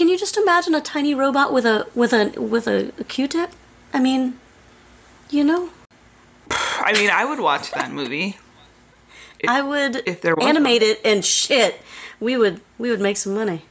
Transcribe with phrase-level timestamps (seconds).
[0.00, 3.50] can you just imagine a tiny robot with a with a with a, a Q-tip?
[3.92, 4.40] I mean,
[5.28, 5.68] you know,
[6.50, 8.38] I mean, I would watch that movie.
[9.46, 11.82] I would if there was animate it and shit.
[12.18, 13.66] We would we would make some money.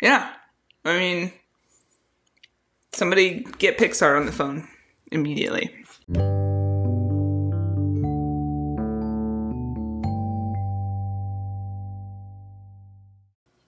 [0.00, 0.30] Yeah.
[0.84, 1.32] I mean,
[2.92, 4.68] somebody get Pixar on the phone
[5.10, 5.74] immediately.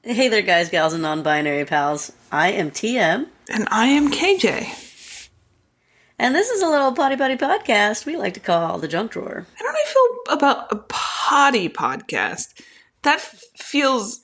[0.06, 2.12] Hey there, guys, gals, and non-binary pals.
[2.30, 5.30] I am TM, And I am KJ.
[6.18, 9.46] and this is a little potty potty podcast we like to call the junk drawer.
[9.54, 12.52] How do I feel about a potty podcast?
[13.00, 14.20] That f- feels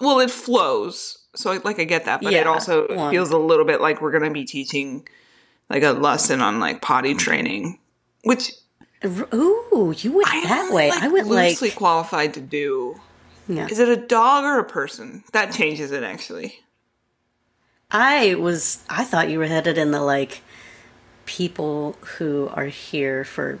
[0.00, 1.18] well, it flows.
[1.36, 3.12] So like I get that, but it also one.
[3.12, 5.06] feels a little bit like we're gonna be teaching
[5.70, 7.18] like a lesson on like potty mm.
[7.20, 7.78] training,
[8.24, 8.50] which
[9.04, 10.90] Ooh, you went I that way.
[10.90, 13.00] like, I went loosely like, qualified to do.
[13.48, 13.66] Yeah.
[13.68, 15.24] Is it a dog or a person?
[15.32, 16.60] That changes it actually.
[17.90, 18.82] I was.
[18.88, 20.42] I thought you were headed in the like
[21.26, 23.58] people who are here for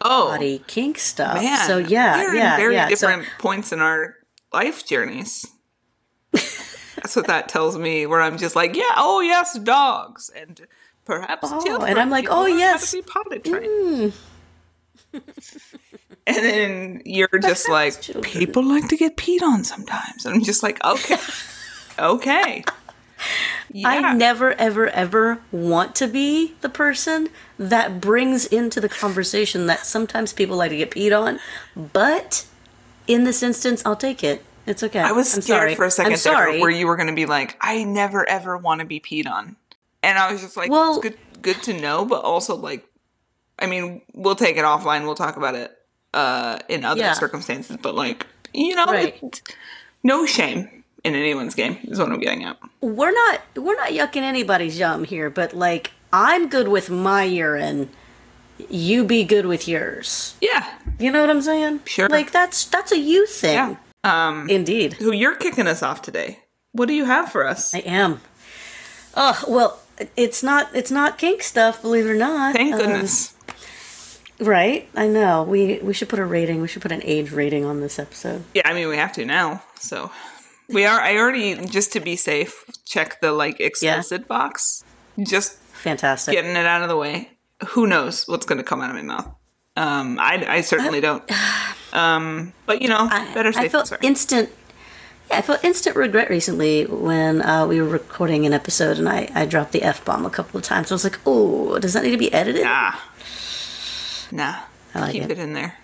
[0.00, 1.36] Oh body kink stuff.
[1.40, 1.66] man!
[1.66, 2.88] so yeah, we're yeah, in very yeah.
[2.88, 4.16] So- different points in our
[4.52, 5.46] life journeys.
[6.32, 8.06] That's what that tells me.
[8.06, 10.60] Where I'm just like, yeah, oh yes, dogs, and
[11.04, 11.90] perhaps Oh, children.
[11.90, 12.90] and I'm like, oh, yes.
[12.90, 14.12] to be trained.
[14.12, 14.14] Mm.
[16.26, 18.24] and then you're just like, children.
[18.24, 21.16] people like to get peed on sometimes, and I'm just like, okay,
[21.98, 22.64] okay.
[23.70, 23.88] Yeah.
[23.88, 29.86] I never, ever, ever want to be the person that brings into the conversation that
[29.86, 31.38] sometimes people like to get peed on,
[31.76, 32.46] but
[33.06, 34.44] in this instance, I'll take it.
[34.66, 35.00] It's okay.
[35.00, 35.74] I was I'm scared sorry.
[35.74, 38.80] for a second there where you were going to be like, I never ever want
[38.80, 39.56] to be peed on.
[40.02, 42.86] And I was just like, Well- it's good good to know, but also like
[43.58, 45.76] I mean, we'll take it offline, we'll talk about it
[46.14, 47.12] uh in other Yeah.
[47.14, 49.40] circumstances, but like, you know, Right.
[50.02, 52.56] no shame in anyone's game is what I'm getting at.
[52.80, 57.88] we're not we're not yucking anybody's yum here, but like I'm good with my urine.
[58.68, 60.34] You be good with yours.
[60.40, 60.66] Yeah.
[60.98, 61.80] You know what I'm saying?
[61.86, 62.08] Sure.
[62.08, 63.54] Like that's that's a you thing.
[63.54, 63.76] Yeah.
[64.04, 64.94] Um Indeed.
[64.94, 66.40] who you're kicking us off today.
[66.72, 67.74] What do you have for us?
[67.74, 68.20] I am.
[69.14, 69.78] Oh, well,
[70.16, 72.54] it's not it's not kink stuff, believe it or not.
[72.54, 73.34] Thank Um, goodness.
[74.46, 74.88] Right?
[74.94, 75.42] I know.
[75.42, 76.60] We we should put a rating.
[76.60, 78.44] We should put an age rating on this episode.
[78.54, 79.62] Yeah, I mean we have to now.
[79.78, 80.10] So
[80.68, 84.84] we are I already just to be safe, check the like explicit box.
[85.22, 86.34] Just Fantastic.
[86.34, 87.30] getting it out of the way.
[87.70, 89.28] Who knows what's going to come out of my mouth?
[89.76, 91.22] Um, I, I certainly don't.
[91.92, 94.00] Um, but you know, better safe than felt sorry.
[94.02, 94.48] instant.
[95.30, 99.30] Yeah, I felt instant regret recently when uh, we were recording an episode and I,
[99.34, 100.90] I dropped the f bomb a couple of times.
[100.90, 102.94] I was like, "Oh, does that need to be edited?" nah,
[104.32, 104.56] nah.
[104.94, 105.30] I like Keep it.
[105.32, 105.38] it.
[105.38, 105.76] in there.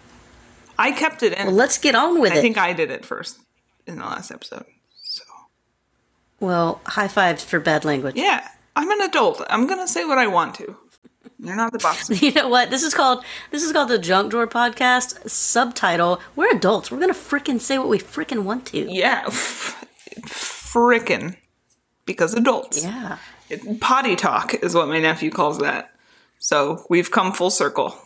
[0.78, 1.46] I kept it in.
[1.46, 2.38] Well, let's get on with I it.
[2.38, 3.38] I think I did it first
[3.86, 4.64] in the last episode.
[5.02, 5.24] So
[6.40, 8.16] well, high fives for bad language.
[8.16, 9.42] yeah, I'm an adult.
[9.50, 10.76] I'm gonna say what I want to.
[11.40, 12.10] You're not the boss.
[12.22, 12.70] You know what?
[12.70, 15.28] This is called this is called the Junk Drawer Podcast.
[15.30, 16.90] Subtitle: We're adults.
[16.90, 18.86] We're gonna frickin' say what we frickin' want to.
[18.92, 21.36] yeah, frickin'
[22.04, 22.84] because adults.
[22.84, 23.18] Yeah.
[23.50, 25.92] It- potty talk is what my nephew calls that.
[26.38, 27.96] So we've come full circle.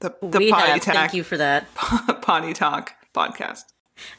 [0.00, 0.80] The, the we potty have.
[0.82, 1.66] talk, Thank you for that.
[2.22, 3.62] potty talk podcast.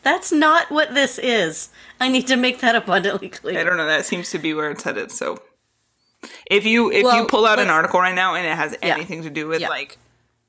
[0.03, 1.69] That's not what this is.
[2.01, 3.57] I need to make that abundantly clear.
[3.59, 3.85] I don't know.
[3.85, 5.09] That seems to be where it's headed.
[5.11, 5.37] So
[6.51, 8.95] if you if you pull out an article right now and it has Yeah.
[8.95, 9.69] anything to do with Yeah.
[9.69, 9.97] like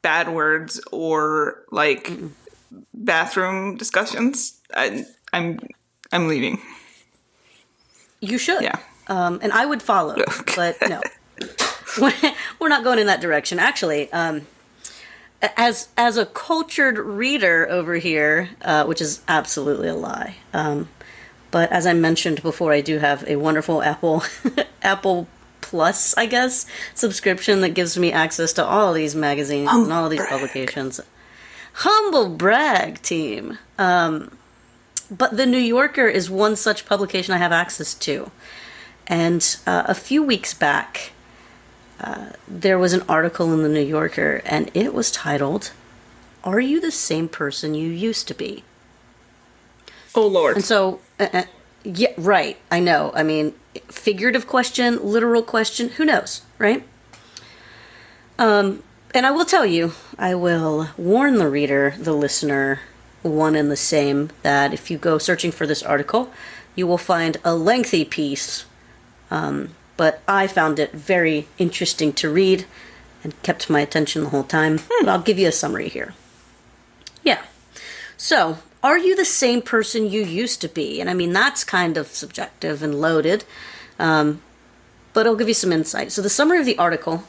[0.02, 2.10] bad words or like
[2.92, 5.60] bathroom discussions, I, I'm
[6.12, 6.60] I'm leaving.
[8.20, 8.62] You should.
[8.62, 8.78] Yeah.
[9.06, 10.16] Um, and I would follow,
[10.56, 11.00] but no,
[12.00, 13.58] We're- we're not going in that direction.
[13.58, 14.46] Actually, um,
[15.56, 20.36] as as a cultured reader over here, uh, which is absolutely a lie.
[20.52, 20.88] Um,
[21.50, 24.22] but as I mentioned before, I do have a wonderful Apple
[24.82, 25.28] Apple
[25.60, 30.18] Plus, I guess, subscription that gives me access to all these magazines and all these
[30.18, 30.30] brag.
[30.30, 31.00] publications.
[31.74, 33.58] Humble brag, team.
[33.78, 34.36] Um,
[35.10, 38.30] but the New Yorker is one such publication I have access to.
[39.06, 41.12] And uh, a few weeks back,
[42.00, 45.72] uh, there was an article in the New Yorker, and it was titled,
[46.42, 48.64] Are You the Same Person You Used to Be?
[50.14, 50.56] Oh Lord.
[50.56, 51.42] And so, uh, uh,
[51.84, 53.12] yeah, right, I know.
[53.14, 53.54] I mean,
[53.88, 56.84] figurative question, literal question, who knows, right?
[58.38, 58.82] Um,
[59.14, 62.80] and I will tell you, I will warn the reader, the listener,
[63.22, 66.32] one and the same, that if you go searching for this article,
[66.74, 68.64] you will find a lengthy piece.
[69.30, 72.64] Um, but I found it very interesting to read
[73.22, 74.78] and kept my attention the whole time.
[74.98, 76.14] But I'll give you a summary here.
[77.22, 77.42] Yeah.
[78.16, 81.02] So, are you the same person you used to be?
[81.02, 83.44] And I mean, that's kind of subjective and loaded,
[83.98, 84.40] um,
[85.12, 86.12] but I'll give you some insight.
[86.12, 87.24] So, the summary of the article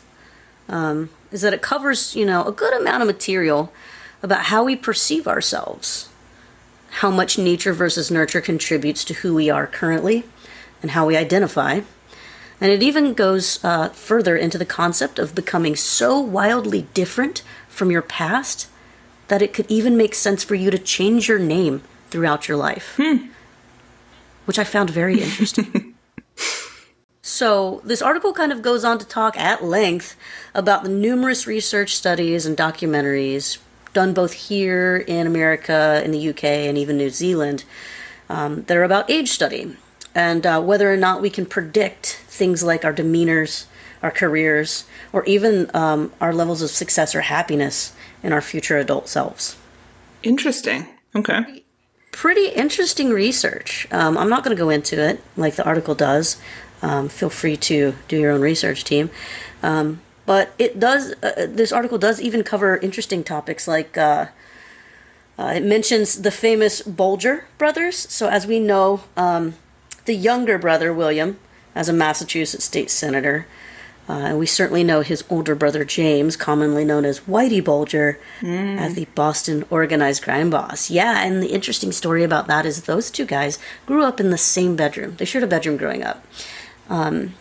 [0.69, 3.73] um, is that it covers, you know, a good amount of material
[4.23, 6.07] about how we perceive ourselves,
[7.01, 10.23] how much nature versus nurture contributes to who we are currently,
[10.81, 11.81] and how we identify.
[12.61, 17.89] And it even goes uh, further into the concept of becoming so wildly different from
[17.89, 18.69] your past
[19.29, 21.81] that it could even make sense for you to change your name
[22.11, 22.99] throughout your life.
[24.45, 25.95] Which I found very interesting.
[27.23, 30.15] so, this article kind of goes on to talk at length
[30.53, 33.57] about the numerous research studies and documentaries
[33.93, 37.63] done both here in America, in the UK, and even New Zealand
[38.29, 39.75] um, that are about age study
[40.13, 43.65] and uh, whether or not we can predict things like our demeanors,
[44.01, 47.93] our careers, or even um, our levels of success or happiness
[48.23, 49.57] in our future adult selves.
[50.23, 50.87] Interesting.
[51.15, 51.63] Okay.
[52.11, 53.87] Pretty interesting research.
[53.91, 56.37] Um, I'm not going to go into it like the article does.
[56.81, 59.09] Um, feel free to do your own research, team.
[59.63, 61.13] Um, but it does.
[61.23, 63.97] Uh, this article does even cover interesting topics like.
[63.97, 64.27] Uh,
[65.39, 67.95] uh, it mentions the famous Bulger brothers.
[67.97, 69.55] So, as we know, um,
[70.11, 71.39] the younger brother, William,
[71.73, 73.47] as a Massachusetts state senator.
[74.09, 78.77] Uh, and we certainly know his older brother, James, commonly known as Whitey Bulger, mm.
[78.77, 80.89] as the Boston organized crime boss.
[80.89, 84.37] Yeah, and the interesting story about that is those two guys grew up in the
[84.37, 85.15] same bedroom.
[85.15, 86.25] They shared a bedroom growing up.
[86.89, 87.35] Um,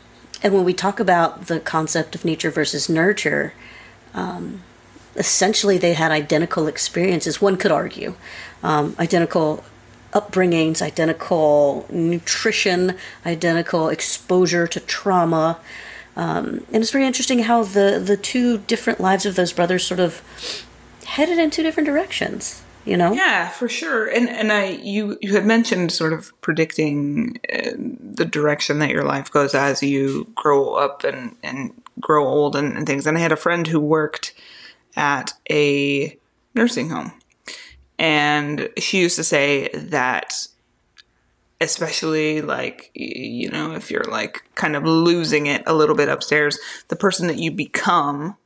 [0.44, 3.52] and when we talk about the concept of nature versus nurture,
[4.14, 4.62] um,
[5.16, 8.14] essentially they had identical experiences, one could argue.
[8.62, 9.64] Um, identical
[10.12, 15.58] upbringings, identical nutrition, identical exposure to trauma.
[16.16, 20.00] Um, and it's very interesting how the, the two different lives of those brothers sort
[20.00, 20.22] of
[21.04, 22.62] headed in two different directions.
[22.84, 23.12] You know?
[23.12, 24.06] Yeah, for sure.
[24.06, 29.04] And and I you you had mentioned sort of predicting uh, the direction that your
[29.04, 33.06] life goes as you grow up and and grow old and, and things.
[33.06, 34.32] And I had a friend who worked
[34.96, 36.16] at a
[36.54, 37.19] nursing home
[38.00, 40.48] and she used to say that,
[41.60, 46.58] especially like, you know, if you're like kind of losing it a little bit upstairs,
[46.88, 48.38] the person that you become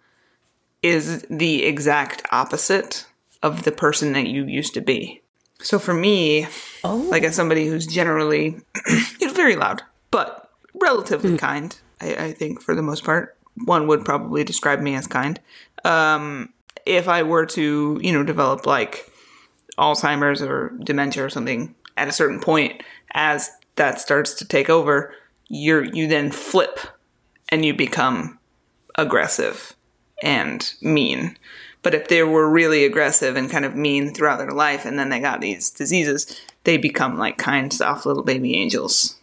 [0.82, 3.06] is the exact opposite
[3.44, 5.22] of the person that you used to be.
[5.60, 6.48] So for me,
[6.82, 6.96] oh.
[7.08, 8.56] like as somebody who's generally
[9.20, 11.38] you know, very loud, but relatively mm.
[11.38, 15.38] kind, I, I, think for the most part, one would probably describe me as kind.
[15.84, 16.52] Um,
[16.84, 19.08] if I were to, you know, develop like
[19.78, 22.82] Alzheimer's or dementia or something at a certain point,
[23.12, 25.14] as that starts to take over,
[25.48, 26.80] you're you then flip
[27.48, 28.38] and you become
[28.96, 29.74] aggressive
[30.22, 31.36] and mean.
[31.82, 35.10] But if they were really aggressive and kind of mean throughout their life and then
[35.10, 39.16] they got these diseases, they become like kind, soft little baby angels.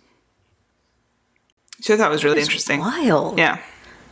[1.80, 2.80] So I thought was really interesting.
[2.80, 3.40] Wild.
[3.40, 3.60] Yeah.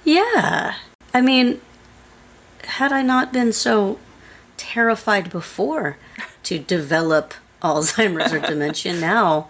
[0.04, 0.76] Yeah.
[1.14, 1.62] I mean,
[2.64, 4.00] had I not been so
[4.58, 5.98] terrified before
[6.44, 8.94] to develop Alzheimer's or dementia.
[8.94, 9.50] Now,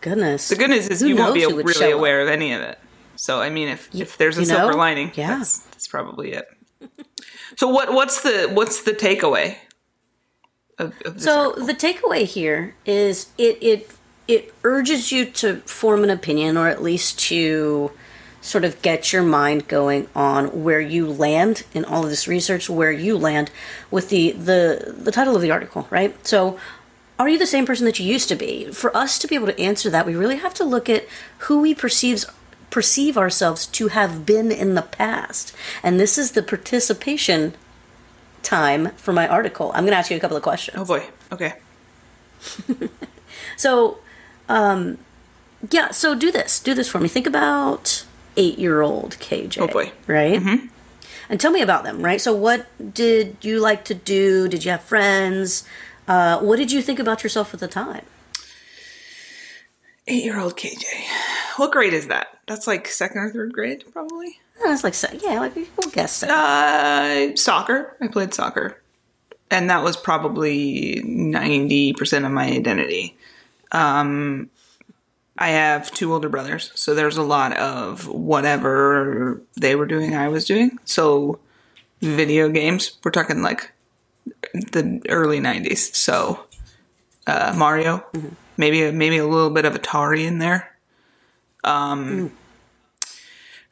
[0.00, 0.48] goodness.
[0.48, 2.78] The goodness is you won't be really aware of any of it.
[3.16, 6.46] So I mean, if if there's a you silver lining, yeah, that's, that's probably it.
[7.56, 9.56] so what what's the what's the takeaway?
[10.78, 11.66] Of, of so article?
[11.66, 13.90] the takeaway here is it it
[14.26, 17.92] it urges you to form an opinion or at least to
[18.44, 22.68] sort of get your mind going on where you land in all of this research,
[22.68, 23.50] where you land
[23.90, 26.14] with the the the title of the article, right?
[26.26, 26.58] So
[27.18, 28.66] are you the same person that you used to be?
[28.66, 31.06] For us to be able to answer that, we really have to look at
[31.38, 32.26] who we perceives
[32.70, 35.54] perceive ourselves to have been in the past.
[35.82, 37.54] And this is the participation
[38.42, 39.70] time for my article.
[39.74, 40.76] I'm going to ask you a couple of questions.
[40.78, 41.06] Oh boy.
[41.32, 41.54] Okay.
[43.56, 43.98] so,
[44.48, 44.98] um,
[45.70, 46.58] yeah, so do this.
[46.58, 47.08] Do this for me.
[47.08, 48.04] Think about
[48.36, 49.60] eight year old KJ.
[49.60, 49.92] Oh boy.
[50.06, 50.40] Right?
[50.40, 50.66] Mm-hmm.
[51.28, 52.20] And tell me about them, right?
[52.20, 54.48] So, what did you like to do?
[54.48, 55.66] Did you have friends?
[56.06, 58.04] Uh, what did you think about yourself at the time?
[60.06, 60.84] Eight year old KJ.
[61.56, 62.38] What grade is that?
[62.46, 64.38] That's like second or third grade, probably.
[64.60, 66.22] Oh, that's like, yeah, like we'll guess.
[66.22, 67.96] Uh, soccer.
[68.00, 68.80] I played soccer.
[69.50, 73.16] And that was probably 90% of my identity.
[73.72, 74.50] Um,
[75.36, 80.28] I have two older brothers, so there's a lot of whatever they were doing, I
[80.28, 80.78] was doing.
[80.84, 81.40] So,
[82.00, 83.72] video games, we're talking like
[84.52, 85.94] the early 90s.
[85.94, 86.44] So,
[87.26, 88.28] uh, Mario, mm-hmm.
[88.56, 90.70] maybe maybe a little bit of Atari in there.
[91.64, 92.30] Um,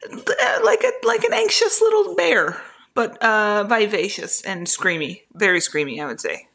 [0.09, 0.63] mm.
[0.63, 2.61] like a like an anxious little bear,
[2.93, 6.47] but uh, vivacious and screamy, very screamy, I would say.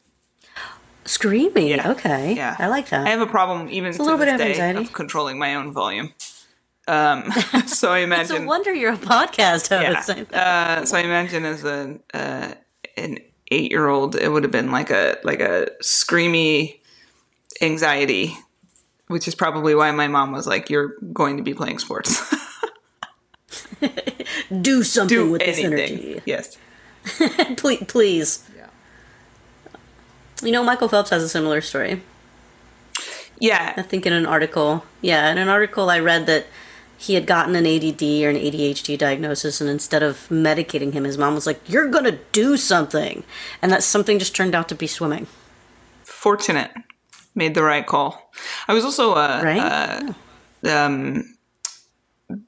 [1.09, 1.69] Screamy.
[1.69, 1.91] Yeah.
[1.91, 2.35] Okay.
[2.35, 2.55] Yeah.
[2.59, 3.07] I like that.
[3.07, 4.81] I have a problem even to little this bit of anxiety.
[4.81, 6.13] of controlling my own volume.
[6.87, 7.31] Um,
[7.67, 8.43] so I it's imagine.
[8.45, 10.09] a wonder you're a podcast host.
[10.09, 10.79] yeah.
[10.81, 12.55] Uh, so I imagine as a uh,
[12.97, 13.19] an
[13.51, 16.79] eight year old, it would have been like a like a screamy
[17.61, 18.35] anxiety,
[19.05, 22.23] which is probably why my mom was like, "You're going to be playing sports.
[24.61, 26.21] Do something Do with this energy.
[26.25, 26.57] Yes.
[27.57, 28.49] please, please.
[30.41, 32.01] You know, Michael Phelps has a similar story.
[33.39, 33.73] Yeah.
[33.77, 36.45] I think in an article, yeah, in an article I read that
[36.97, 41.17] he had gotten an ADD or an ADHD diagnosis, and instead of medicating him, his
[41.17, 43.23] mom was like, "You're gonna do something,"
[43.61, 45.27] and that something just turned out to be swimming.
[46.03, 46.71] Fortunate.
[47.35, 48.31] Made the right call.
[48.67, 50.13] I was also uh, Right?
[50.65, 51.37] uh, um,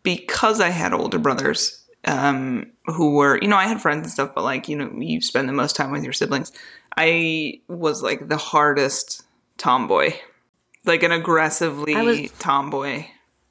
[0.03, 4.31] because I had older brothers um, who were, you know, I had friends and stuff,
[4.35, 6.51] but like, you know, you spend the most time with your siblings.
[6.97, 9.23] I was like the hardest
[9.57, 10.13] tomboy,
[10.85, 13.05] like an aggressively was- tomboy,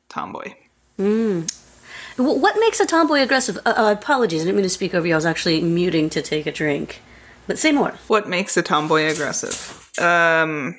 [0.08, 0.54] tomboy.
[0.98, 3.58] Wh- What makes a tomboy aggressive?
[3.64, 5.14] Uh, uh, apologies, I didn't mean to speak over you.
[5.14, 7.00] I was actually muting to take a drink.
[7.46, 7.94] But say more.
[8.06, 9.90] What makes a tomboy aggressive?
[9.98, 10.78] Um,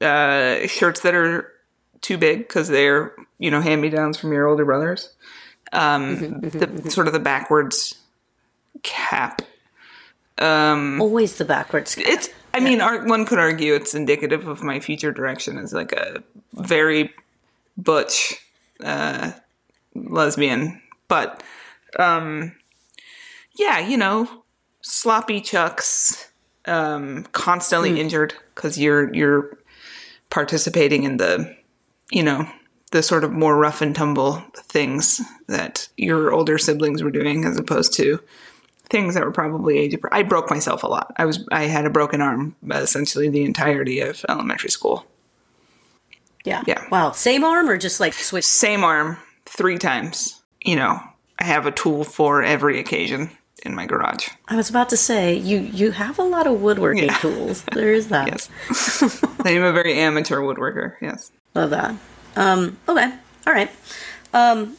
[0.00, 1.52] uh, shirts that are
[2.00, 5.10] too big because they're, you know, hand me downs from your older brothers.
[5.72, 7.96] Um, the sort of the backwards
[8.82, 9.42] cap.
[11.00, 11.96] Always the backwards.
[11.98, 15.92] It's, I mean, ar- one could argue it's indicative of my future direction as like
[15.92, 16.22] a
[16.54, 17.12] very
[17.76, 18.34] butch
[18.82, 19.32] uh,
[19.94, 21.42] lesbian, but
[21.98, 22.52] um,
[23.56, 24.28] yeah, you know,
[24.80, 26.30] sloppy chucks,
[26.66, 29.58] um, constantly injured because you're you're
[30.30, 31.56] participating in the,
[32.10, 32.48] you know,
[32.90, 37.56] the sort of more rough and tumble things that your older siblings were doing, as
[37.58, 38.20] opposed to
[38.90, 39.96] things that were probably age.
[40.12, 41.12] I broke myself a lot.
[41.16, 45.06] I was I had a broken arm essentially the entirety of elementary school.
[46.44, 46.62] Yeah.
[46.66, 46.84] Yeah.
[46.90, 47.12] Wow.
[47.12, 48.44] Same arm or just like switch?
[48.44, 50.42] Same arm three times.
[50.62, 51.00] You know,
[51.38, 53.30] I have a tool for every occasion
[53.64, 54.28] in my garage.
[54.48, 57.16] I was about to say you you have a lot of woodworking Yeah.
[57.18, 57.64] tools.
[57.72, 58.28] There is that.
[58.28, 58.50] Yes,
[59.44, 60.94] I am a very amateur woodworker.
[61.00, 61.32] Yes.
[61.54, 61.94] Love that.
[62.36, 63.12] Um, okay.
[63.46, 63.70] All right.
[64.34, 64.76] Um,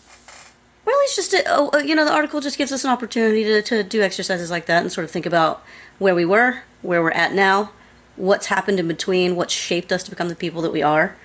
[0.85, 3.61] really, it's just a, uh, you know the article just gives us an opportunity to
[3.61, 5.63] to do exercises like that and sort of think about
[5.99, 7.71] where we were, where we're at now,
[8.15, 11.15] what's happened in between, what shaped us to become the people that we are.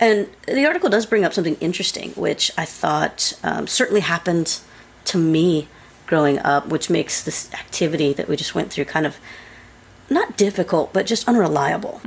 [0.00, 4.58] And the article does bring up something interesting, which I thought um, certainly happened
[5.06, 5.68] to me
[6.06, 9.18] growing up, which makes this activity that we just went through kind of
[10.10, 12.00] not difficult, but just unreliable.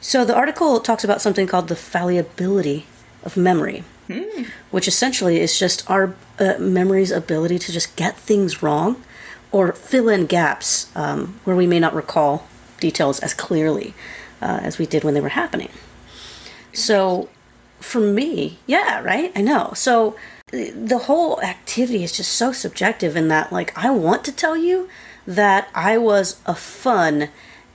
[0.00, 2.86] So the article talks about something called the fallibility
[3.24, 3.84] of memory,
[4.70, 9.02] which essentially is just our uh, memory's ability to just get things wrong
[9.50, 12.46] or fill in gaps um, where we may not recall
[12.80, 13.94] details as clearly
[14.40, 15.70] uh, as we did when they were happening.
[16.72, 17.28] So
[17.80, 19.30] for me, yeah, right?
[19.36, 19.72] I know.
[19.74, 20.16] So
[20.50, 24.56] th- the whole activity is just so subjective in that, like, I want to tell
[24.56, 24.88] you
[25.26, 27.28] that I was a fun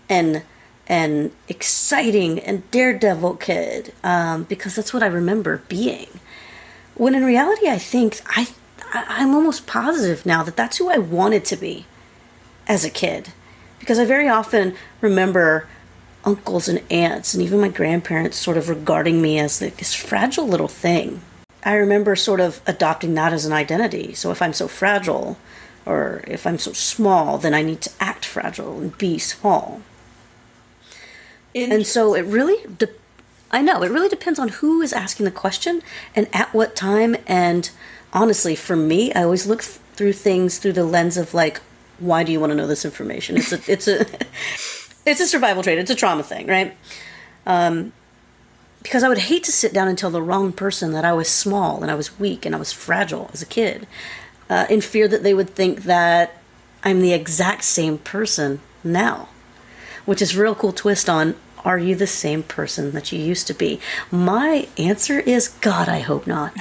[0.09, 0.43] and
[0.87, 6.07] and exciting and daredevil kid um, because that's what I remember being.
[6.95, 8.47] When in reality, I think I
[8.93, 11.85] I'm almost positive now that that's who I wanted to be
[12.67, 13.33] as a kid
[13.79, 15.67] because I very often remember
[16.23, 20.47] uncles and aunts and even my grandparents sort of regarding me as like this fragile
[20.47, 21.21] little thing.
[21.63, 24.13] I remember sort of adopting that as an identity.
[24.13, 25.37] So if I'm so fragile
[25.85, 29.81] or if I'm so small, then I need to act fragile and be small.
[31.65, 32.89] And so it really, de-
[33.51, 35.81] I know, it really depends on who is asking the question
[36.15, 37.15] and at what time.
[37.25, 37.69] And
[38.13, 41.59] honestly, for me, I always look th- through things through the lens of like,
[41.99, 43.37] why do you want to know this information?
[43.37, 44.01] It's a, it's a,
[45.05, 45.79] it's a survival trait.
[45.79, 46.77] It's a trauma thing, right?
[47.45, 47.93] Um,
[48.83, 51.27] because I would hate to sit down and tell the wrong person that I was
[51.27, 53.87] small and I was weak and I was fragile as a kid,
[54.49, 56.37] uh, in fear that they would think that
[56.83, 59.27] I'm the exact same person now
[60.07, 61.35] which is real cool twist on
[61.67, 63.77] are you the same person that you used to be?
[64.09, 66.53] My answer is God, I hope not.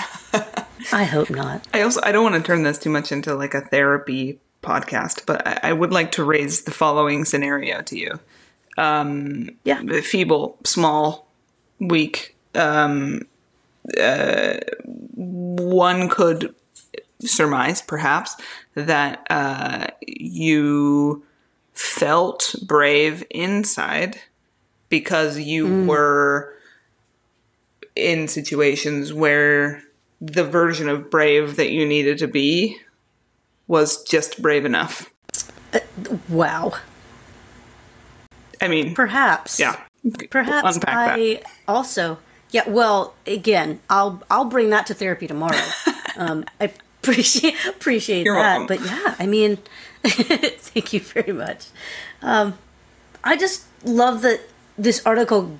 [0.92, 1.64] I hope not.
[1.72, 5.22] I also I don't want to turn this too much into like a therapy podcast,
[5.24, 8.18] but I, I would like to raise the following scenario to you:
[8.76, 9.80] Um, Yeah.
[10.00, 11.28] feeble, small,
[11.78, 12.34] weak.
[12.56, 13.22] Um,
[14.00, 14.56] uh,
[15.14, 16.52] one could
[17.20, 18.36] surmise, perhaps,
[18.74, 21.24] that uh, you
[21.74, 24.18] felt brave inside
[24.88, 26.54] because you were
[27.94, 29.82] in situations where
[30.20, 32.78] the version of brave that you needed to be
[33.66, 35.10] was just brave enough.
[36.28, 36.74] Wow.
[38.60, 39.58] I mean, Perhaps.
[39.60, 39.80] yeah.
[40.30, 42.18] Perhaps Unpack I also.
[42.50, 42.68] Yeah.
[42.68, 45.60] Well, again, I'll I'll bring that to therapy tomorrow.
[46.16, 48.58] um, I appreciate appreciate You're that.
[48.58, 48.76] welcome.
[48.76, 49.58] But yeah, I mean,
[50.04, 51.66] thank you very much.
[52.22, 52.56] Um,
[53.24, 54.40] I just love that
[54.78, 55.58] this article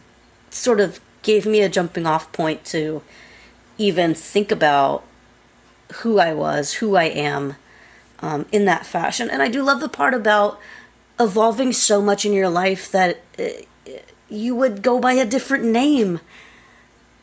[0.51, 3.03] sort of gave me a jumping off point to
[3.79, 5.05] even think about
[5.95, 7.57] who I was, who I am,
[8.21, 9.29] um, in that fashion.
[9.31, 10.59] And I do love the part about
[11.19, 13.45] evolving so much in your life that uh,
[14.29, 16.21] you would go by a different name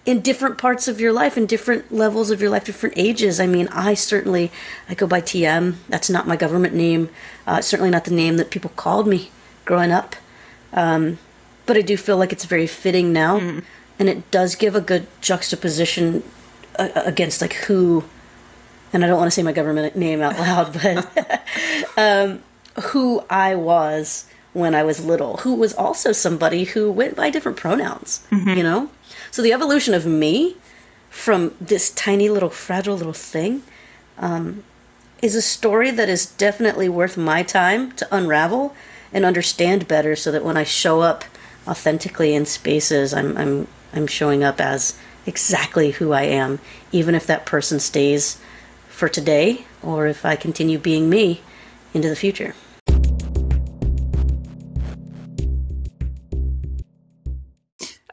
[0.06, 3.40] in different parts of your life in different levels of your life different ages.
[3.40, 4.52] I mean i certainly
[4.90, 7.10] i go by tm that's not my government name.
[7.48, 9.32] Uh, certainly not the name that people called me
[9.66, 10.16] growing up.
[10.74, 11.20] Um,
[11.65, 13.38] but i do feel like it's very fitting now.
[14.00, 16.24] And it does give a good juxtaposition
[16.77, 18.03] uh, against like who
[18.91, 21.41] and i don't want to say my government name out loud but
[21.98, 22.41] um,
[22.86, 27.58] who i was when i was little who was also somebody who went by different
[27.58, 28.89] pronouns you know?
[29.32, 30.58] So the evolution of me
[31.10, 33.63] from this tiny little fragile little thing
[34.17, 34.63] um,
[35.22, 38.75] is a story that is definitely worth my time to unravel
[39.12, 41.24] and understand better so that when I show up
[41.67, 46.60] authentically in spaces I'm I'm I'm showing up as exactly who I am
[46.91, 48.39] even if that person stays
[48.89, 51.41] for today or if I continue being me
[51.93, 52.55] into the future.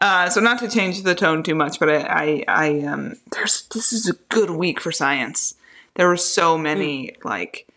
[0.00, 3.66] Uh, so not to change the tone too much, but I, I, I um, there's
[3.74, 5.54] this is a good week for science.
[5.94, 7.68] There were so many like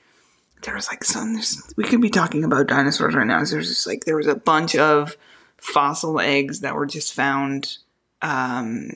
[0.63, 1.33] there was like some.
[1.33, 3.43] There's, we could be talking about dinosaurs right now.
[3.43, 5.17] There's just like there was a bunch of
[5.63, 7.77] fossil eggs that were just found.
[8.21, 8.91] Um,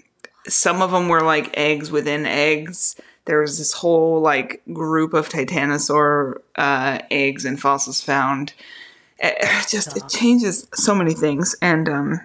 [0.47, 2.95] some of them were like eggs within eggs.
[3.25, 8.53] There was this whole like group of titanosaur uh, eggs and fossils found.
[9.19, 12.21] It, it just it changes so many things, and um,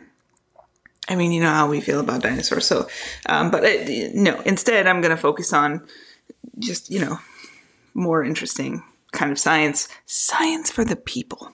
[1.09, 2.67] I mean, you know how we feel about dinosaurs.
[2.67, 2.89] So,
[3.27, 5.87] um, but it, no, instead, I'm going to focus on
[6.59, 7.19] just, you know,
[7.95, 9.89] more interesting kind of science.
[10.07, 11.53] Science for the people.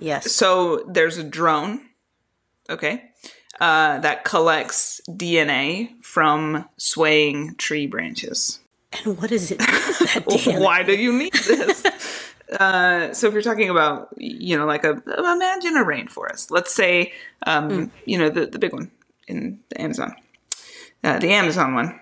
[0.00, 0.32] Yes.
[0.32, 1.80] So there's a drone,
[2.68, 3.10] okay,
[3.60, 8.60] uh, that collects DNA from swaying tree branches.
[8.92, 9.62] And what is it?
[10.46, 11.84] Why do you need this?
[12.60, 16.50] uh, so if you're talking about, you know, like a imagine a rainforest.
[16.50, 17.12] Let's say,
[17.46, 18.90] um, you know, the the big one
[19.28, 20.14] in the Amazon,
[21.04, 22.00] uh, the Amazon one.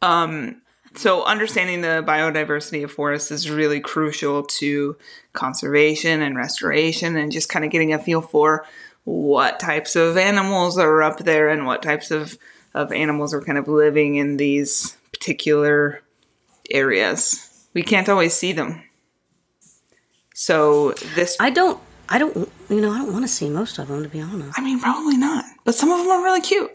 [0.00, 0.62] Um,
[0.94, 4.96] so understanding the biodiversity of forests is really crucial to
[5.32, 8.66] conservation and restoration, and just kind of getting a feel for
[9.04, 12.38] what types of animals are up there and what types of
[12.74, 16.02] of animals are kind of living in these particular
[16.70, 17.66] areas.
[17.74, 18.82] We can't always see them.
[20.34, 21.80] So this I don't.
[22.08, 22.48] I don't.
[22.68, 24.58] You know, I don't want to see most of them to be honest.
[24.58, 25.44] I mean, probably not.
[25.64, 26.70] But some of them are really cute.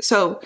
[0.00, 0.40] So,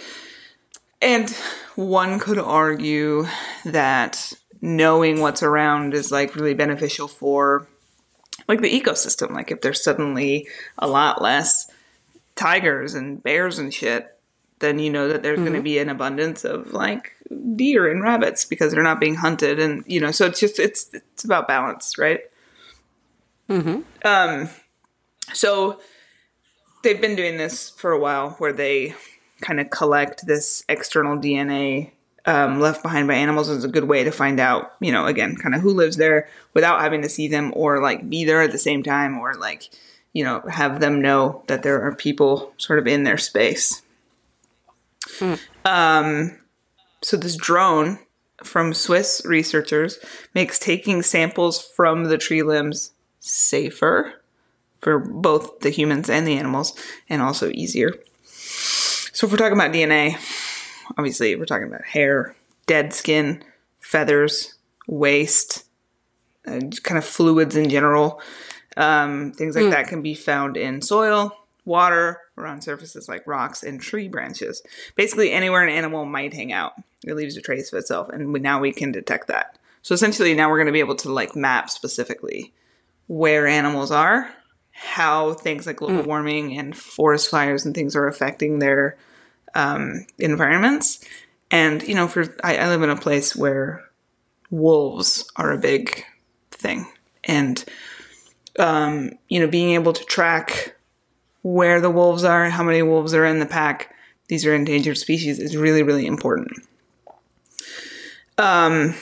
[1.06, 1.30] and
[1.76, 3.26] one could argue
[3.64, 7.68] that knowing what's around is like really beneficial for
[8.48, 9.30] like the ecosystem.
[9.30, 11.70] Like if there's suddenly a lot less
[12.34, 14.18] tigers and bears and shit,
[14.58, 17.12] then you know that there's going to be an abundance of like
[17.54, 20.92] deer and rabbits because they're not being hunted and you know so it's just it's
[20.94, 22.20] it's about balance right?
[24.04, 24.48] Um
[25.32, 25.80] so
[26.82, 28.94] they've been doing this for a while where they
[29.40, 31.90] kind of collect this external DNA
[32.26, 35.36] um, left behind by animals is a good way to find out, you know, again,
[35.36, 38.50] kind of who lives there without having to see them or like be there at
[38.50, 39.70] the same time or like,
[40.12, 43.82] you know, have them know that there are people sort of in their space.
[45.64, 46.38] Um,
[47.00, 48.00] so this drone
[48.42, 49.98] from Swiss researchers
[50.34, 54.20] makes taking samples from the tree limbs safer
[54.80, 56.76] for both the humans and the animals
[57.08, 57.92] and also easier.
[59.16, 60.14] So if we're talking about DNA,
[60.98, 63.42] obviously we're talking about hair, dead skin,
[63.80, 65.64] feathers, waste,
[66.46, 68.20] uh, kind of fluids in general.
[68.76, 73.62] Um, things like that can be found in soil, water, or on surfaces like rocks
[73.62, 74.60] and tree branches.
[74.96, 78.40] Basically, anywhere an animal might hang out, it leaves a trace of itself, and we,
[78.40, 79.58] now we can detect that.
[79.80, 82.52] So essentially, now we're going to be able to like map specifically
[83.06, 84.30] where animals are,
[84.78, 88.98] how things like global warming and forest fires and things are affecting their
[89.54, 91.02] um, environments.
[91.50, 93.82] And you know, for I, I live in a place where
[94.50, 96.04] wolves are a big
[96.50, 96.86] thing,
[97.24, 97.64] and
[98.58, 100.76] um, you know, being able to track
[101.42, 103.94] where the wolves are, how many wolves are in the pack,
[104.28, 106.52] these are endangered species, is really really important.
[108.36, 108.94] Um,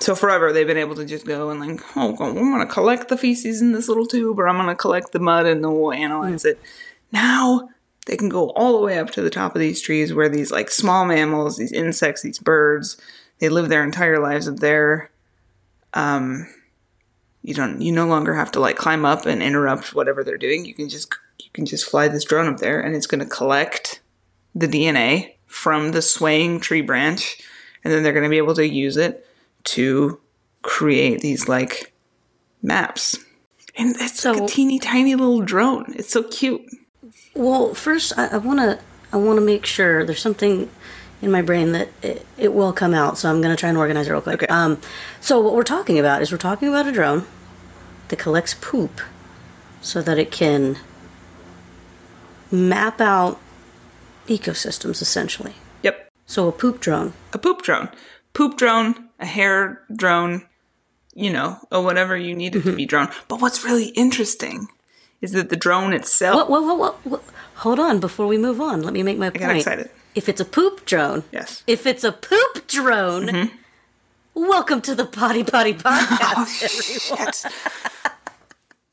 [0.00, 3.08] so forever they've been able to just go and like, oh, I'm going to collect
[3.08, 5.72] the feces in this little tube, or I'm going to collect the mud and then
[5.72, 6.58] we'll analyze it.
[7.12, 7.68] Now
[8.06, 10.50] they can go all the way up to the top of these trees where these
[10.50, 12.96] like small mammals, these insects, these birds,
[13.40, 15.10] they live their entire lives up there.
[15.92, 16.48] Um,
[17.42, 20.64] you don't, you no longer have to like climb up and interrupt whatever they're doing.
[20.64, 23.26] You can just, you can just fly this drone up there, and it's going to
[23.26, 24.00] collect
[24.54, 27.38] the DNA from the swaying tree branch,
[27.82, 29.26] and then they're going to be able to use it
[29.70, 30.20] to
[30.62, 31.92] create these like
[32.62, 33.18] maps.
[33.76, 35.94] And it's like a teeny tiny little drone.
[35.96, 36.62] It's so cute.
[37.34, 38.78] Well, first, I want to
[39.12, 40.68] I want to make sure there's something
[41.22, 43.18] in my brain that it, it will come out.
[43.18, 44.42] So I'm going to try and organize it real quick.
[44.42, 44.46] Okay.
[44.46, 44.80] Um,
[45.20, 47.26] so what we're talking about is we're talking about a drone
[48.08, 49.00] that collects poop
[49.80, 50.78] so that it can
[52.50, 53.40] map out
[54.26, 55.54] ecosystems, essentially.
[55.82, 56.10] Yep.
[56.26, 57.12] So a poop drone.
[57.32, 57.90] A poop drone.
[58.32, 60.46] Poop drone, a hair drone,
[61.14, 63.08] you know, or whatever you need it to be drone.
[63.28, 64.68] But what's really interesting
[65.20, 66.48] is that the drone itself.
[66.48, 67.22] What, what, what, what, what?
[67.56, 69.40] Hold on, before we move on, let me make my point.
[69.40, 69.90] got excited.
[70.14, 71.62] If it's a poop drone, Yes.
[71.66, 73.44] If it's a poop drone, Hmm.
[74.34, 76.34] welcome to the Potty Potty Podcast.
[76.36, 77.52] Oh, shit.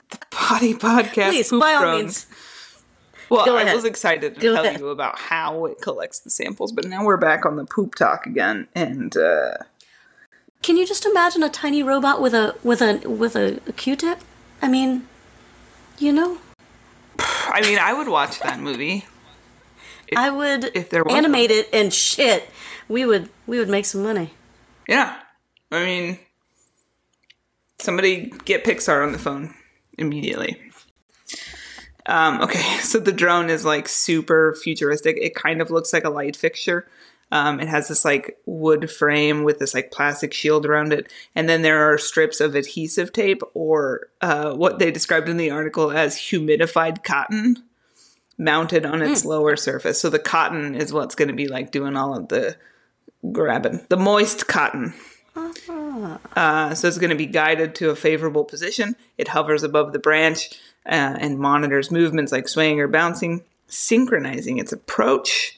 [0.10, 1.30] the potty podcast.
[1.30, 1.96] Please, poop by all drone.
[2.02, 2.28] means.
[3.30, 3.76] Well, Go I ahead.
[3.76, 4.80] was excited to Go tell ahead.
[4.80, 8.26] you about how it collects the samples, but now we're back on the poop talk
[8.26, 9.54] again, and uh,
[10.62, 14.20] Can you just imagine a tiny robot with a with a with a, a Q-tip?
[14.62, 15.08] I mean,
[15.98, 16.40] you know,
[17.20, 19.06] I mean, I would watch that movie.
[20.16, 22.50] I would if there was animate it and shit.
[22.88, 24.32] We would we would make some money.
[24.88, 25.18] Yeah,
[25.72, 26.20] I mean,
[27.80, 29.54] somebody get Pixar on the phone
[29.98, 30.62] immediately.
[32.06, 35.18] Um, okay, so the drone is like super futuristic.
[35.20, 36.88] It kind of looks like a light fixture.
[37.32, 41.50] Um, it has this like wood frame with this like plastic shield around it, and
[41.50, 45.92] then there are strips of adhesive tape or uh, what they described in the article
[45.92, 47.64] as humidified cotton
[48.38, 50.00] mounted on its lower surface.
[50.00, 52.56] So the cotton is what's going to be like doing all of the
[53.32, 54.94] grabbing, the moist cotton.
[56.36, 58.96] Uh, so it's going to be guided to a favorable position.
[59.18, 60.50] It hovers above the branch
[60.86, 65.57] uh, and monitors movements like swaying or bouncing, synchronizing its approach.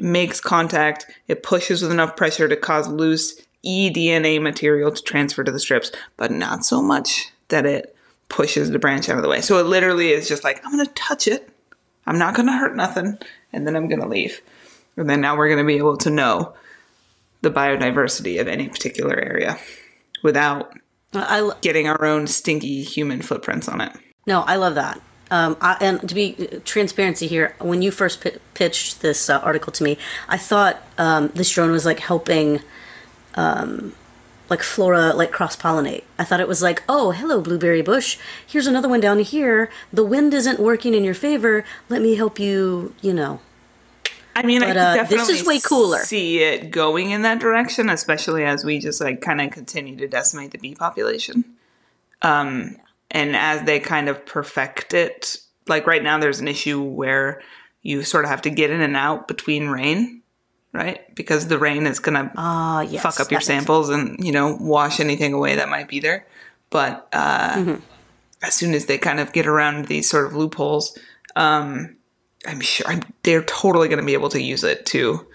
[0.00, 1.06] Makes contact.
[1.26, 5.90] It pushes with enough pressure to cause loose eDNA material to transfer to the strips,
[6.16, 7.94] but not so much that it
[8.28, 9.40] pushes the branch out of the way.
[9.40, 11.48] So it literally is just like, I'm going to touch it.
[12.06, 13.18] I'm not going to hurt nothing.
[13.52, 14.40] And then I'm going to leave.
[14.96, 16.54] And then now we're going to be able to know
[17.40, 19.58] the biodiversity of any particular area
[20.22, 20.72] without
[21.14, 23.92] I lo- getting our own stinky human footprints on it.
[24.26, 25.00] no, I love that.
[25.30, 29.72] Um, I, and to be transparency here, when you first pi pitched this uh, article
[29.72, 32.60] to me, I thought um, this drone was like helping,
[33.34, 33.94] um,
[34.48, 36.04] like flora, like cross pollinate.
[36.18, 38.18] I thought it was like, oh, hello, blueberry bush.
[38.46, 39.70] Here's another one down here.
[39.92, 41.64] The wind isn't working in your favor.
[41.88, 42.94] Let me help you.
[43.02, 43.40] You know.
[44.34, 45.98] I mean, I But, could uh, definitely this is way cooler.
[45.98, 50.06] see it going in that direction, especially as we just like kind of continue to
[50.06, 51.44] decimate the bee population.
[52.22, 52.76] Um,
[53.10, 57.42] and as they kind of perfect it, like right now, there's an issue where
[57.82, 60.22] you sort of have to get in and out between rain,
[60.72, 61.14] right?
[61.14, 63.02] Because the rain is gonna Ah, yes.
[63.02, 66.26] fuck up your samples and you know wash anything away that might be there.
[66.70, 67.74] But uh, Mm-hmm.
[68.42, 70.96] as soon as they kind of get around these sort of loopholes,
[71.36, 71.96] um,
[72.46, 75.26] I'm sure I'm, they're totally going to be able to use it to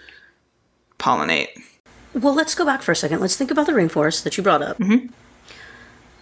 [0.98, 1.48] pollinate.
[2.14, 3.20] Well, let's go back for a second.
[3.20, 4.78] Let's think about the rainforest that you brought up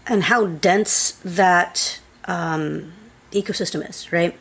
[0.06, 2.92] and how dense that um,
[3.30, 4.38] ecosystem is, right?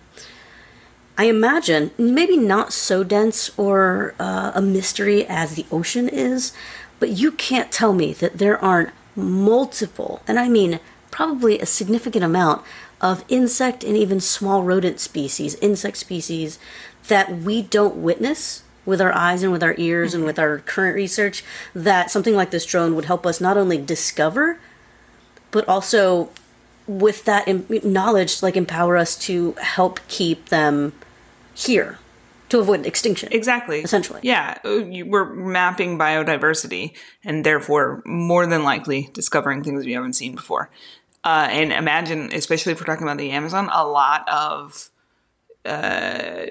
[1.18, 6.54] I imagine maybe not so dense or uh, a mystery as the ocean is,
[7.00, 10.80] but you can't tell me that there aren't multiple, and I mean
[11.12, 12.64] probably a significant amount
[13.02, 16.58] of insect and even small rodent species, insect species
[17.08, 20.96] that we don't witness with our eyes and with our ears and with our current
[20.96, 21.44] research
[21.76, 24.60] that something like this drone would help us not only discover
[25.52, 26.30] but also
[26.88, 27.48] with that
[27.86, 30.94] knowledge like empower us to help keep them
[31.54, 32.00] here
[32.50, 33.80] to avoid extinction Exactly.
[33.80, 34.20] Essentially.
[34.24, 34.58] Yeah.
[34.66, 40.70] uh, We're mapping biodiversity and therefore more than likely discovering things we haven't seen before.
[41.24, 44.90] Uh, and imagine, especially if we're talking about the Amazon, a lot of
[45.64, 46.46] uh,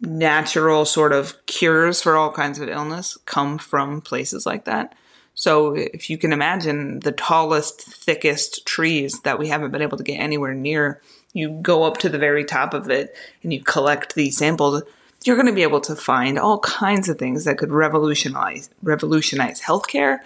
[0.00, 4.94] natural sort of cures for all kinds of illness come from places like that.
[5.34, 10.04] So if you can imagine the tallest, thickest trees that we haven't been able to
[10.04, 11.00] get anywhere near,
[11.32, 14.82] you go up to the very top of it and you collect these samples,
[15.24, 19.60] you're going to be able to find all kinds of things that could revolutionize revolutionize
[19.60, 20.20] healthcare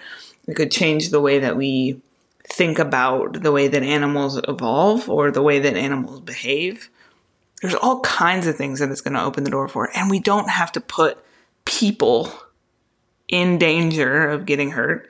[0.49, 2.01] it could change the way that we
[2.43, 6.89] think about the way that animals evolve or the way that animals behave.
[7.61, 9.95] There's all kinds of things that it's going to open the door for.
[9.95, 11.23] And we don't have to put
[11.65, 12.33] people
[13.29, 15.09] in danger of getting hurt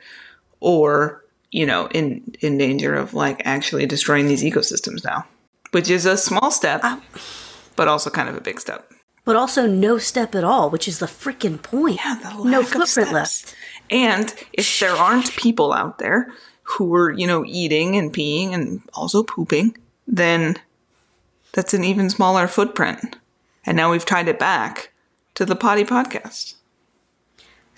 [0.59, 5.25] or, you know, in, in danger of like actually destroying these ecosystems now,
[5.71, 7.01] which is a small step, um,
[7.75, 8.91] but also kind of a big step.
[9.25, 11.99] But also no step at all, which is the freaking point.
[12.03, 13.55] Yeah, the no footprint left.
[13.89, 16.31] And if there aren't people out there
[16.63, 19.77] who are, you know, eating and peeing and also pooping,
[20.07, 20.57] then
[21.53, 23.17] that's an even smaller footprint.
[23.65, 24.91] And now we've tied it back
[25.35, 26.55] to the potty podcast.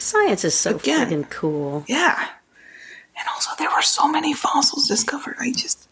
[0.01, 1.09] Science is so Again.
[1.09, 1.85] freaking cool.
[1.87, 2.29] Yeah.
[3.17, 5.35] And also there were so many fossils discovered.
[5.39, 5.87] I just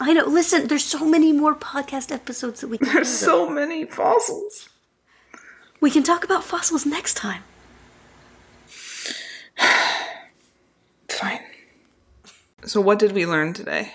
[0.00, 0.26] I know.
[0.26, 2.94] Listen, there's so many more podcast episodes that we can do.
[2.94, 4.68] there's so many fossils.
[5.80, 7.42] We can talk about fossils next time.
[11.08, 11.40] Fine.
[12.64, 13.92] So what did we learn today?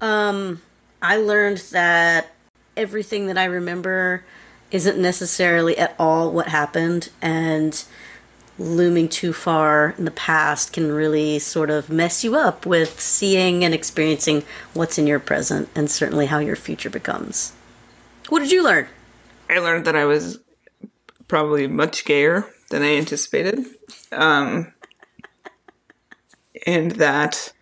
[0.00, 0.62] Um,
[1.02, 2.32] I learned that
[2.76, 4.24] everything that I remember
[4.70, 7.82] isn't necessarily at all what happened, and
[8.60, 13.64] looming too far in the past can really sort of mess you up with seeing
[13.64, 14.44] and experiencing
[14.74, 17.52] what's in your present and certainly how your future becomes.
[18.28, 18.86] What did you learn?
[19.48, 20.38] I learned that I was
[21.26, 23.64] probably much gayer than I anticipated.
[24.12, 24.72] Um,
[26.66, 27.52] and that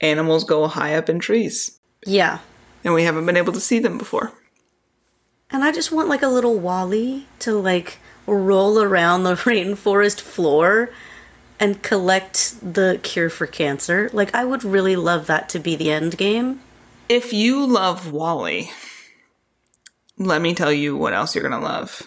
[0.00, 1.78] animals go high up in trees.
[2.04, 2.40] Yeah.
[2.84, 4.32] And we haven't been able to see them before.
[5.50, 7.98] And I just want like a little WALL-E to like
[8.34, 10.90] roll around the rainforest floor
[11.60, 14.10] and collect the cure for cancer.
[14.12, 16.60] Like I would really love that to be the end game.
[17.08, 18.70] If you love WALL-E,
[20.18, 22.02] let me tell you what else you're going to love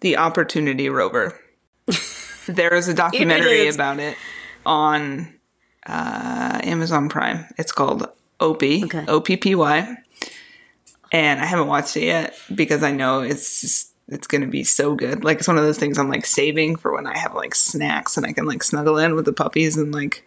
[0.00, 1.40] The Opportunity Rover.
[2.46, 3.74] there is a documentary is.
[3.74, 4.16] about it
[4.66, 5.32] on
[5.86, 7.46] uh, Amazon Prime.
[7.56, 8.08] It's called
[8.40, 9.04] Oppy, Okay.
[9.08, 9.96] O P P Y.
[11.12, 14.64] And I haven't watched it yet because I know it's just, it's going to be
[14.64, 15.24] so good.
[15.24, 18.16] Like it's one of those things I'm like saving for when I have like snacks
[18.16, 20.26] and I can like snuggle in with the puppies and like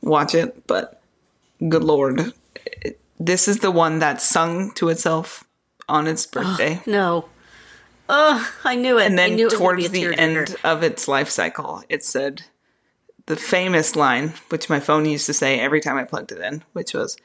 [0.00, 0.66] watch it.
[0.66, 1.00] But
[1.68, 2.32] good lord,
[2.64, 5.42] it- this is the one that sung to itself
[5.88, 6.80] on its birthday.
[6.86, 7.28] No.
[8.08, 9.06] Oh, I knew it.
[9.06, 12.42] and then it towards the end of its life cycle, it said
[13.26, 16.62] the famous line, which my phone used to say every time I plugged it in,
[16.72, 17.18] which was,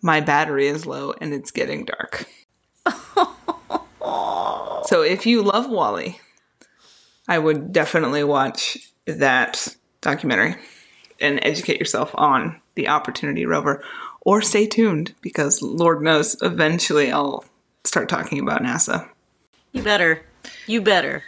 [0.00, 2.24] "My battery is low and it's getting dark."
[4.00, 6.18] so if you love WALL-E,
[7.28, 10.56] I would definitely watch that documentary
[11.20, 13.82] and educate yourself on the Opportunity rover,
[14.22, 17.44] or stay tuned because Lord knows eventually I'll
[17.84, 19.08] start talking about NASA.
[19.72, 20.22] You better.
[20.66, 21.22] You better.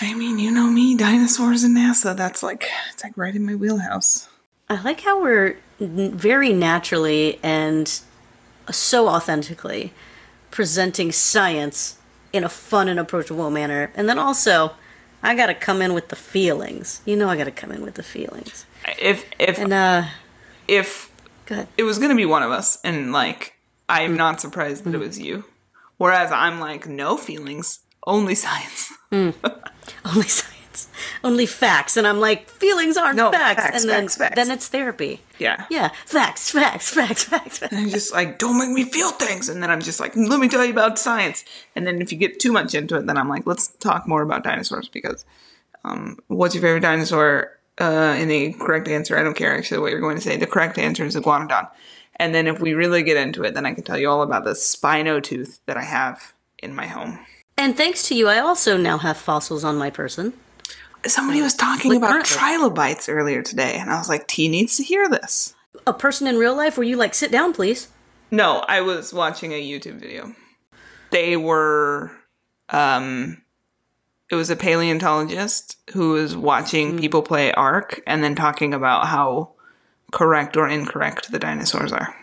[0.00, 2.16] I mean, you know me, dinosaurs and NASA.
[2.16, 4.28] That's like it's like right in my wheelhouse.
[4.68, 8.00] I like how we're very naturally and
[8.70, 9.92] so authentically
[10.50, 11.98] presenting science
[12.34, 13.92] in a fun and approachable manner.
[13.94, 14.72] And then also,
[15.22, 17.00] I gotta come in with the feelings.
[17.06, 18.66] You know, I gotta come in with the feelings.
[19.00, 20.04] If if And, uh,
[20.66, 21.10] if
[21.76, 23.54] it was gonna be one of us, and like
[23.88, 24.18] I'm mm.
[24.18, 25.06] not surprised that it mm.
[25.06, 25.44] was you.
[25.96, 28.92] Whereas I'm like no feelings, only science.
[29.12, 29.34] Mm.
[30.04, 30.53] Only science.
[31.22, 31.96] Only facts.
[31.96, 33.62] And I'm like, feelings aren't No, facts.
[33.62, 34.34] facts, And then, facts, facts.
[34.36, 35.20] then it's therapy.
[35.38, 35.66] Yeah.
[35.70, 37.58] Yeah, facts, facts, facts, facts.
[37.58, 37.72] facts.
[37.72, 39.48] And I'm just like, don't make me feel things.
[39.48, 41.44] And then I'm just like, let me tell you about science.
[41.74, 44.22] And then if you get too much into it, then I'm like, let's talk more
[44.22, 45.24] about dinosaurs because
[45.84, 47.50] um, what's your favorite dinosaur?
[47.80, 50.36] Uh, and the correct answer, I don't care actually what you're going to say.
[50.36, 51.68] The correct answer is iguanodon.
[52.16, 54.44] And then if we really get into it, then I can tell you all about
[54.44, 57.18] the spino tooth that I have in my home.
[57.58, 60.32] And thanks to you, I also now have fossils on my person.
[61.06, 62.36] Somebody was talking Like about currently.
[62.36, 65.54] trilobites earlier today, and I was like, T needs to hear this.
[65.86, 67.88] A person in real life where you like, sit down, please.
[68.30, 70.34] No, I was watching a YouTube video.
[71.10, 72.10] They were
[72.70, 73.40] um
[74.30, 79.52] it was a paleontologist who was watching people play Ark and then talking about how
[80.12, 82.14] correct or incorrect the dinosaurs are.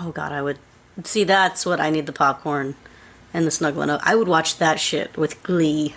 [0.00, 0.58] Oh god, I would
[1.04, 1.24] see.
[1.24, 2.74] That's what I need the popcorn
[3.32, 4.00] and the snuggling up.
[4.04, 5.94] I would watch that shit with glee.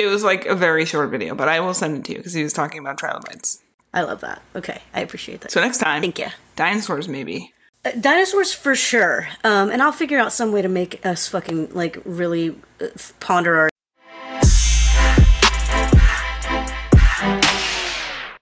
[0.00, 2.32] It was like a very short video, but I will send it to you because
[2.32, 3.60] he was talking about trilobites.
[3.92, 4.40] I love that.
[4.56, 5.52] Okay, I appreciate that.
[5.52, 6.28] So next time, Thank you.
[6.56, 7.52] dinosaurs maybe.
[7.84, 9.28] Uh, dinosaurs for sure.
[9.44, 12.86] Um, and I'll figure out some way to make us fucking like really uh,
[13.20, 13.69] ponder our